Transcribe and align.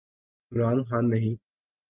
عمران 0.51 0.77
خان 0.83 1.09
نہیں۔ 1.09 1.35